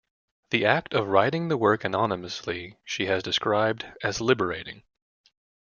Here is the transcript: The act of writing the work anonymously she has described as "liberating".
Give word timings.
The 0.49 0.65
act 0.65 0.95
of 0.95 1.07
writing 1.09 1.47
the 1.49 1.57
work 1.57 1.83
anonymously 1.83 2.75
she 2.83 3.05
has 3.05 3.21
described 3.21 3.85
as 4.01 4.19
"liberating". 4.19 4.81